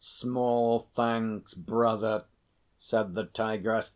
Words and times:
"Small 0.03 0.87
thanks, 0.95 1.53
brother," 1.53 2.25
said 2.79 3.13
the 3.13 3.25
Tigress. 3.25 3.89